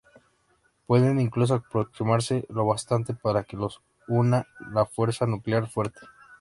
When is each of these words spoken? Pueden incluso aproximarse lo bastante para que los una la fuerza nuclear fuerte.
Pueden 0.87 1.19
incluso 1.21 1.53
aproximarse 1.53 2.43
lo 2.49 2.65
bastante 2.65 3.13
para 3.13 3.43
que 3.43 3.55
los 3.55 3.83
una 4.07 4.47
la 4.73 4.87
fuerza 4.87 5.27
nuclear 5.27 5.69
fuerte. 5.69 6.01